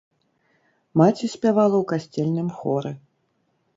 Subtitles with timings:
[1.01, 2.91] Маці спявала ў касцельным хоры.